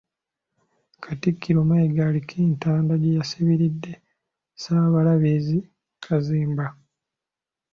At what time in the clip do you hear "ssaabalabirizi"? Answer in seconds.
4.01-5.57